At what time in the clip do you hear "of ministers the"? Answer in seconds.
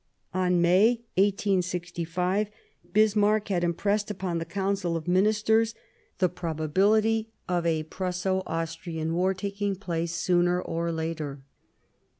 4.97-6.27